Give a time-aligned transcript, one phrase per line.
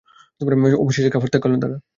[0.77, 1.71] অবশেষে খাবার ত্যাগ করলেন।